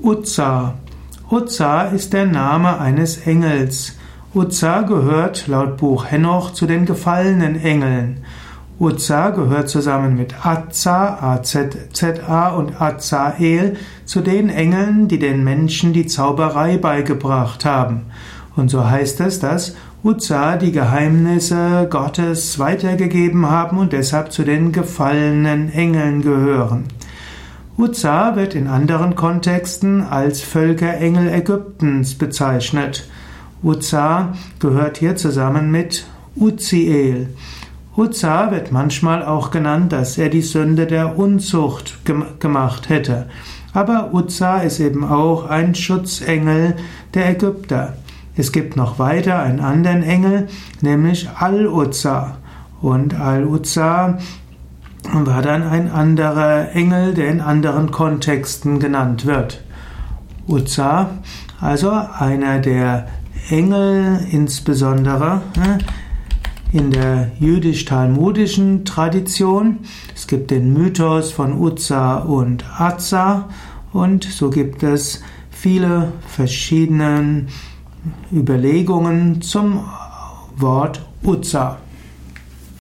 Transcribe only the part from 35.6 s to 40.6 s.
mit Uziel. Uzza wird manchmal auch genannt, dass er die